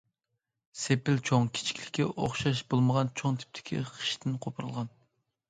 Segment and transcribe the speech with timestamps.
[0.83, 4.93] سېپىل چوڭ- كىچىكلىكى ئوخشاش بولمىغان چوڭ تىپتىكى خىشتىن قوپۇرۇلغان.